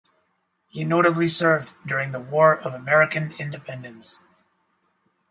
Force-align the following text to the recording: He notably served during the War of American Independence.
He 0.67 0.83
notably 0.83 1.27
served 1.27 1.75
during 1.85 2.11
the 2.11 2.19
War 2.19 2.57
of 2.59 2.73
American 2.73 3.33
Independence. 3.33 4.19